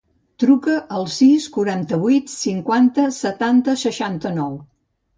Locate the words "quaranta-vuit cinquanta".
1.59-3.09